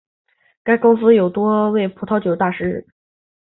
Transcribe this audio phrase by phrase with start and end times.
[0.63, 2.87] 该公司有多位葡萄酒大师。